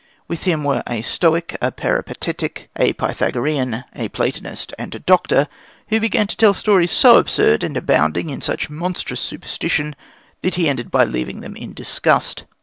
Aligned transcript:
With 0.27 0.45
him 0.45 0.63
were 0.63 0.81
a 0.87 1.03
Stoic, 1.03 1.55
a 1.61 1.71
Peripatetic, 1.71 2.71
a 2.75 2.93
Pythagorean, 2.93 3.83
a 3.95 4.09
Platonist, 4.09 4.73
and 4.79 4.95
a 4.95 4.99
doctor, 4.99 5.47
who 5.89 5.99
began 5.99 6.25
to 6.25 6.35
tell 6.35 6.55
stories 6.55 6.89
so 6.89 7.17
absurd 7.17 7.63
and 7.63 7.77
abounding 7.77 8.31
in 8.31 8.41
such 8.41 8.67
monstrous 8.67 9.21
superstition 9.21 9.95
that 10.41 10.55
he 10.55 10.67
ended 10.67 10.89
by 10.89 11.03
leaving 11.03 11.41
them 11.41 11.55
in 11.55 11.75
disgust. 11.75 12.45